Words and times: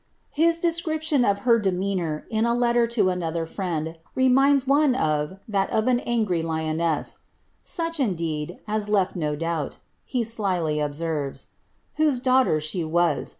His 0.31 0.59
description 0.59 1.23
of 1.23 1.41
her 1.45 1.59
demean 1.59 1.99
Dor, 1.99 2.25
in 2.31 2.43
a 2.43 2.55
letter 2.55 2.87
to 2.87 3.09
another 3.11 3.45
friend, 3.45 3.99
reminds 4.15 4.65
one 4.65 4.95
of 4.95 5.37
that 5.47 5.69
of 5.69 5.85
an 5.85 5.99
angry 5.99 6.41
lion 6.41 6.79
BK) 6.79 6.99
^ 6.99 7.17
such, 7.61 7.99
indeed, 7.99 8.57
as 8.67 8.89
left 8.89 9.15
no 9.15 9.35
doubt,'' 9.35 9.77
he 10.03 10.23
slily 10.23 10.79
observes, 10.79 11.41
<^ 11.45 11.45
whose 11.97 12.19
daughter 12.19 12.55
ihe 12.73 12.83
was. 12.83 13.29